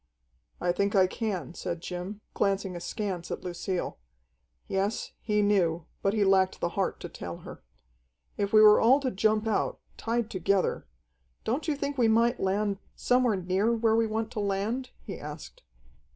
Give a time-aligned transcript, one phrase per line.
[0.59, 3.99] "I think I can," said Jim, glancing askance at Lucille.
[4.67, 7.61] Yes, he knew, but he lacked the heart to tell her.
[8.35, 10.87] "If we were all to jump out, tied together
[11.43, 15.61] don't you think we might land somewhere near where we want to land?" he asked.